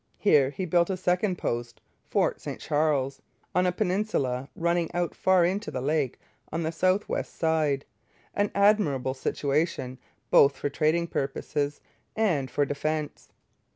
[0.17, 3.21] Here he built a second post, Fort St Charles,
[3.53, 6.19] on a peninsula running out far into the lake
[6.51, 7.85] on the south west side
[8.33, 9.99] an admirable situation,
[10.31, 11.81] both for trading purposes
[12.15, 13.29] and for defence.